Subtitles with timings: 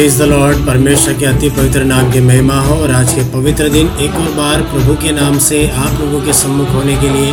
[0.00, 3.68] Praise the Lord परमेश्वर के अति पवित्र नाम की महिमा हो और आज के पवित्र
[3.68, 7.32] दिन एक और बार प्रभु के नाम से आप लोगों के सम्मुख होने के लिए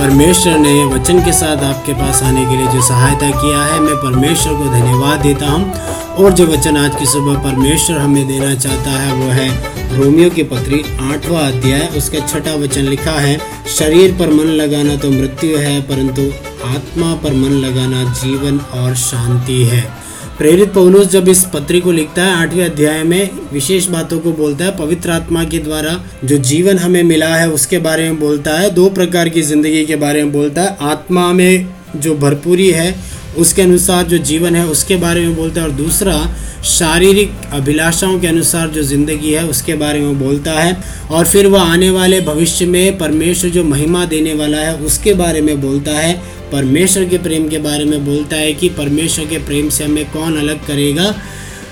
[0.00, 3.94] परमेश्वर ने वचन के साथ आपके पास आने के लिए जो सहायता किया है, मैं
[3.96, 5.72] परमेश्वर को धन्यवाद देता हूँ।
[6.16, 9.48] और जो वचन आज की सुबह परमेश्वर हमें देना चाहता है, वो है
[9.96, 10.82] रोमियो की पत्री
[11.12, 13.40] आठवां अध्याय। उसका छठा वचन लिखा है,
[13.78, 16.30] शरीर पर मन लगाना तो मृत्यु है, परंतु
[16.66, 20.09] आत्मा पर मन लगाना जीवन और शांति है।
[20.40, 24.64] प्रेरित पौलुस जब इस पत्री को लिखता है, आठवें अध्याय में विशेष बातों को बोलता
[24.64, 25.92] है, पवित्र आत्मा के द्वारा
[26.24, 29.96] जो जीवन हमें मिला है, उसके बारे में बोलता है, दो प्रकार की ज़िंदगी के
[29.96, 31.66] बारे में बोलता है। आत्मा में
[31.96, 32.94] जो भरपूरी है
[33.38, 38.26] उसके अनुसार जो जीवन है, उसके बारे में बोलता है और दूसरा, शारीरिक अभिलाषाओं के
[38.26, 40.76] अनुसार जो ज़िंदगी है, उसके बारे में बोलता है
[41.10, 45.40] और फिर वह आने वाले भविष्य में परमेश्वर जो महिमा देने वाला है, उसके बारे
[45.40, 49.68] में बोलता है। परमेश्वर के प्रेम के बारे में बोलता है कि परमेश्वर के प्रेम
[49.68, 51.14] से हमें कौन अलग करेगा?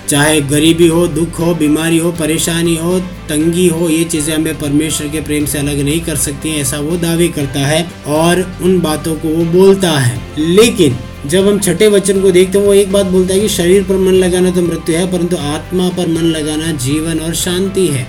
[0.09, 5.09] चाहे गरीबी हो, दुख हो, बीमारी हो, परेशानी हो, तंगी हो, ये चीज़ें हमें परमेश्वर
[5.09, 8.81] के प्रेम से अलग नहीं कर सकती हैं, ऐसा वो दावे करता है और उन
[8.81, 10.97] बातों को वो बोलता है। लेकिन
[11.27, 13.97] जब हम छठे वचन को देखते हैं, वो एक बात बोलता है कि शरीर पर
[13.97, 18.07] मन लगाना तो मृत्यु है, परंतु आत्मा पर मन लगाना जीवन और शांति है।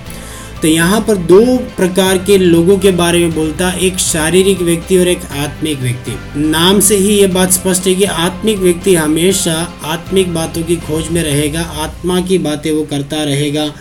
[0.62, 5.08] तो यहाँ पर दो प्रकार के लोगों के बारे में बोलता, एक शारीरिक व्यक्ति और
[5.08, 9.54] एक आत्मिक व्यक्ति। नाम से ही ये बात स्पष्ट है कि आत्मिक व्यक्ति हमेशा
[9.86, 13.72] आत्मिक बातों की खोज में रहेगा, आत्मा की बातें वो करता रहेगा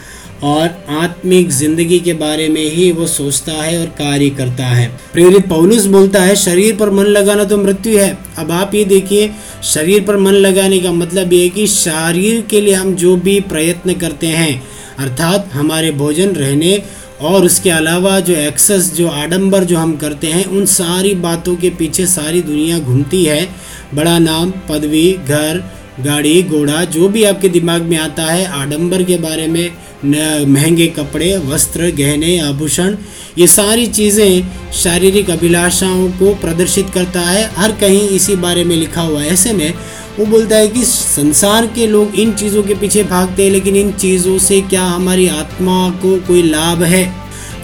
[0.44, 5.48] और आत्मिक ज़िंदगी के बारे में ही वो सोचता है और कार्य करता है। प्रेरित
[5.48, 9.30] पौलुस बोलता है, शरीर पर मन लगाना तो मृत्यु है। अब आप ये देखिए,
[9.64, 13.38] शरीर पर मन लगाने का मतलब ये है कि शरीर के लिए हम जो भी
[13.48, 14.62] प्रयत्न करते हैं,
[14.98, 16.82] अर्थात हमारे भोजन, रहने
[17.20, 21.70] और उसके अलावा जो एक्सेस जो आडंबर जो हम करते हैं, उन सारी बातों के
[21.70, 23.48] पीछे सारी दुनिया घूमती है।
[23.94, 25.62] बड़ा नाम, पदवी, घर
[26.00, 31.36] गाड़ी, घोड़ा, जो भी आपके दिमाग में आता है, आडंबर के बारे में महँगे कपड़े,
[31.46, 32.96] वस्त्र, गहने, आभूषण,
[33.38, 39.00] ये सारी चीज़ें शारीरिक अभिलाषाओं को प्रदर्शित करता है। हर कहीं इसी बारे में लिखा
[39.00, 39.72] हुआ है। ऐसे में
[40.18, 43.92] वो बोलता है कि संसार के लोग इन चीज़ों के पीछे भागते हैं, लेकिन इन
[43.92, 47.04] चीज़ों से क्या हमारी आत्मा को कोई लाभ है?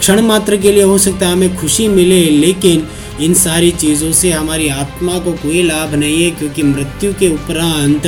[0.00, 2.86] क्षण मात्र के लिए हो सकता है हमें खुशी मिले, लेकिन
[3.20, 8.06] इन सारी चीज़ों से हमारी आत्मा को कोई लाभ नहीं है, क्योंकि मृत्यु के उपरांत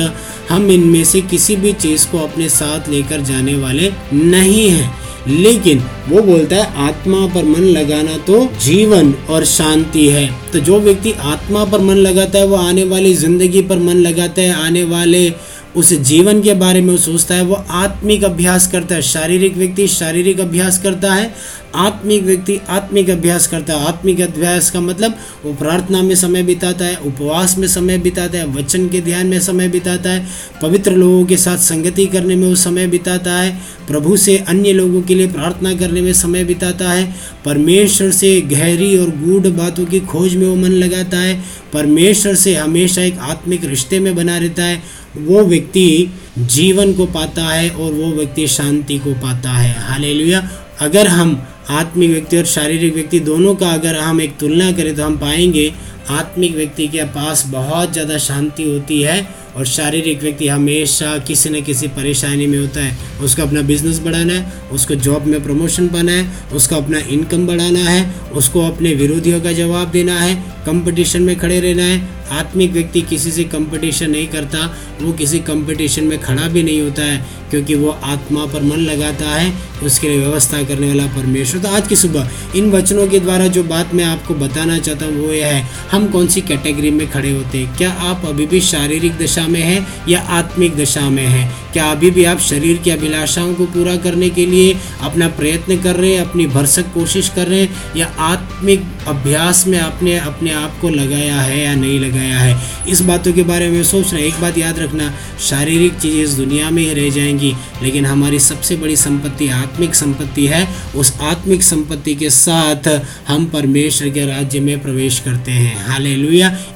[0.49, 4.95] हम इनमें से किसी भी चीज़ को अपने साथ लेकर जाने वाले नहीं हैं।
[5.29, 5.79] लेकिन
[6.09, 11.11] वो बोलता है, आत्मा पर मन लगाना तो जीवन और शांति है। तो जो व्यक्ति
[11.11, 15.29] आत्मा पर मन लगाता है, वो आने वाली ज़िंदगी पर मन लगाता है, आने वाले
[15.77, 19.87] उस जीवन के बारे में वो सोचता है, वो आत्मिक अभ्यास करता है, शारीरिक व्यक्ति
[19.87, 21.33] शारीरिक अभ्यास करता है,
[21.75, 26.85] आत्मिक व्यक्ति आत्मिक अभ्यास करता है, आत्मिक अभ्यास का मतलब वो प्रार्थना में समय बिताता
[26.85, 30.25] है, उपवास में समय बिताता है, वचन के ध्यान में समय बिताता है,
[30.61, 33.51] पवित्र लोगों के साथ संगति करने में वो समय बिताता है,
[33.87, 37.15] प्रभु से अन्य लोगों के लिए प्रार्थना करने में समय बिताता है,
[37.45, 41.41] परमेश्वर से गहरी और गूढ़ बातों की खोज में वो मन लगाता है,
[41.73, 47.43] परमेश्वर से हमेशा एक आत्मिक रिश्ते में बना रहता है वो व्यक्ति जीवन को पाता
[47.43, 50.47] है और वो व्यक्ति शांति को पाता है। हालेलुया।
[50.81, 51.41] अगर हम
[51.71, 55.71] आत्मिक व्यक्ति और शारीरिक व्यक्ति दोनों का अगर हम एक तुलना करें तो हम पाएँगे
[56.09, 59.19] आत्मिक व्यक्ति के पास बहुत ज़्यादा शांति होती है
[59.57, 64.33] और शारीरिक व्यक्ति हमेशा किसी न किसी परेशानी में होता है। उसको अपना बिज़नेस बढ़ाना
[64.33, 69.41] है, उसको जॉब में प्रमोशन पाना है, उसको अपना इनकम बढ़ाना है, उसको अपने विरोधियों
[69.41, 74.27] का जवाब देना है कंपटीशन में खड़े रहना है। आत्मिक व्यक्ति किसी से कंपटीशन नहीं
[74.27, 78.77] करता, वो किसी कंपटीशन में खड़ा भी नहीं होता है, क्योंकि वो आत्मा पर मन
[78.77, 79.53] लगाता है,
[79.83, 83.63] उसके लिए व्यवस्था करने वाला परमेश्वर। तो आज की सुबह, इन वचनों के द्वारा जो
[83.63, 87.31] बात मैं आपको बताना चाहता हूँ, वो यह है, हम कौन सी कैटेगरी में खड़े
[87.31, 87.77] होते हैं?
[87.77, 91.67] क्या आप अभी भी शारीरिक दशा में है या आत्मिक दशा में है?
[91.73, 95.95] क्या अभी भी आप शरीर की अभिलाषाओं को पूरा करने के लिए अपना प्रयत्न कर
[95.95, 100.79] रहे हैं, अपनी भरसक कोशिश कर रहे हैं, या आत्मिक अभ्यास में आपने अपने आप
[100.81, 102.57] को लगाया है या नहीं लगाया है?
[102.89, 105.13] इस बातों के बारे में सोच रहे एक बात याद रखना,
[105.49, 110.47] शारीरिक चीज़ें इस दुनिया में ही रह जाएँगी, लेकिन हमारी सबसे बड़ी संपत्ति आत्मिक संपत्ति
[110.47, 116.17] है। उस आत्मिक संपत्ति के साथ हम परमेश्वर के राज्य में प्रवेश करते हैं। हाले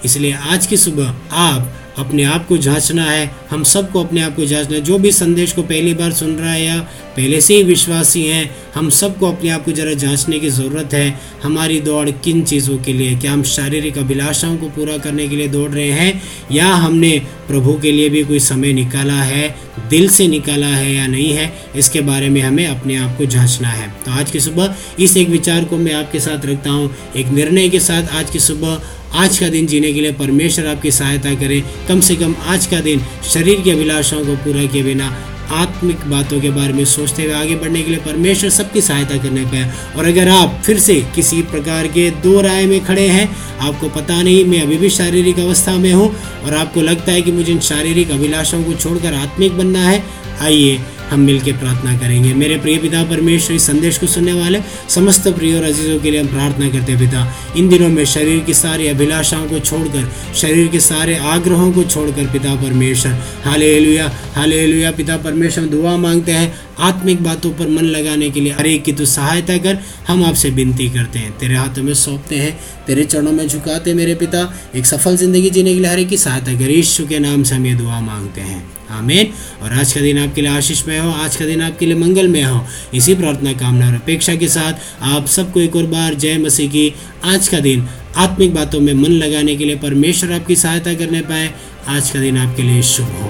[0.06, 4.46] इसलिए आज की सुबह आप अपने आप को जांचना है, हम सबको अपने आप को
[4.46, 6.80] जांचना है। जो भी संदेश को पहली बार सुन रहा है या
[7.18, 11.20] पहले से ही विश्वासी हैं, हम सबको अपने आप को ज़रा जांचने की ज़रूरत है,
[11.44, 15.48] हमारी दौड़ किन चीज़ों के लिए क्या हम शारीरिक अभिलाषाओं को पूरा करने के लिए
[15.48, 16.22] दौड़ रहे हैं,
[16.52, 17.12] या हमने
[17.48, 19.56] प्रभु के लिए भी कोई समय निकाला है,
[19.90, 23.68] दिल से निकाला है या नहीं है, इसके बारे में हमें अपने आप को जांचना
[23.68, 27.28] है। तो आज की सुबह इस एक विचार को मैं आपके साथ रखता हूँ, एक
[27.30, 28.82] निर्णय के साथ आज की सुबह
[29.14, 32.80] आज का दिन जीने के लिए परमेश्वर आपकी सहायता करे। कम से कम आज का
[32.82, 35.08] दिन शरीर की अभिलाषाओं को पूरा किए बिना
[35.54, 39.42] आत्मिक बातों के बारे में सोचते हुए आगे बढ़ने के लिए परमेश्वर सबकी सहायता करने
[39.42, 43.28] है। और अगर आप फिर से किसी प्रकार के दो राय में खड़े हैं,
[43.60, 46.08] आपको पता नहीं, मैं अभी भी शारीरिक अवस्था में हूँ
[46.46, 50.04] और आपको लगता है कि मुझे इन शारीरिक अभिलाषाओं को छोड़कर आत्मिक बनना है,
[50.42, 50.80] आइए
[51.12, 55.56] हम मिलकर प्रार्थना करेंगे। मेरे प्रिय पिता, परमेश्वर इस संदेश को सुनने वाले समस्त प्रिय
[55.58, 58.88] और अजीजों के लिए हम प्रार्थना करते हैं, पिता। इन दिनों में शरीर की सारी
[58.88, 63.12] अभिलाषाओं को छोड़कर, शरीर के सारे आग्रहों को छोड़कर, पिता परमेश्वर
[63.46, 68.42] हाले लुया हाले लुया पिता परमेश्वर दुआ मांगते हैं आत्मिक बातों पर मन लगाने के
[68.42, 71.94] लिए। हर एक की तो सहायता कर, हम आपसे विनती करते हैं। तेरे हाथों में
[71.96, 72.58] सौंपते हैं,
[72.88, 76.18] तेरे चरणों में झुकाते मेरे पिता। एक सफल ज़िंदगी जीने के लिए हर एक की
[76.18, 79.34] सहायता कर ईश्व के नाम से हम ये दुआ मांगते हैं। आमीन।
[79.64, 82.28] और आज का दिन आपके लिए आशीष में हो, आज का दिन आपके लिए मंगल
[82.28, 84.74] में हो। इसी प्रार्थना कामना और अपेक्षा के साथ
[85.12, 86.94] आप सबको एक और बार जय मसीह की
[87.26, 91.54] आज का दिन आत्मिक बातों में मन लगाने के लिए परमेश्वर आपकी सहायता करने पाए।
[91.88, 93.30] आज का दिन आपके लिए शुभ हो।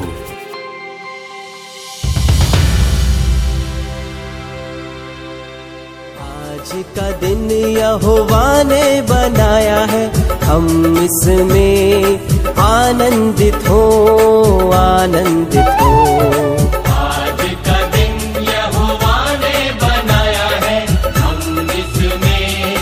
[6.22, 10.01] आज का दिन यहोवा ने बनाया है।
[10.52, 13.84] हम इसमें आनंदित हो
[14.72, 15.92] आनंदित हो।
[16.94, 18.18] आज का दिन
[18.48, 19.54] यहोवा ने
[19.84, 20.80] बनाया है।
[21.18, 22.76] हम इसमें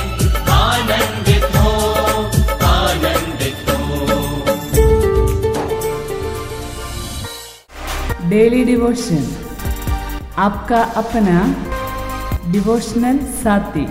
[0.56, 1.76] आनंदित हो
[2.70, 3.88] आनंदित हो।
[8.30, 9.24] डेली डिवोशन
[10.40, 11.38] आपका अपना
[12.52, 13.88] डिवोशनल साथी।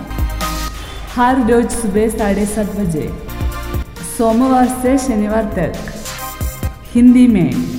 [1.16, 3.06] हर रोज सुबह साढ़े सात बजे।
[4.18, 5.72] सोमवार से शनिवार तक।
[6.94, 7.77] हिंदी में